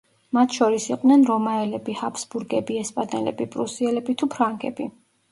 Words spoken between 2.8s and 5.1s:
ესპანელები, პრუსიელები თუ ფრანგები.